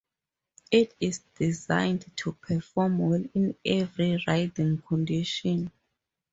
[0.71, 5.71] It is designed to perform well in every riding condition.